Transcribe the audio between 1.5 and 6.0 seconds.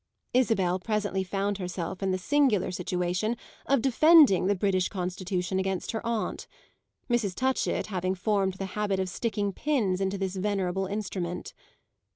herself in the singular situation of defending the British constitution against